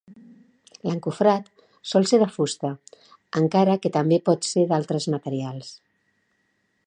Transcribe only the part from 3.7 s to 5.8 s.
que també pot ser d'altres materials.